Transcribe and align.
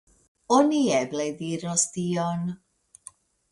Oni 0.59 0.79
eble 1.01 1.27
diros 1.43 1.85
tion. 1.99 2.51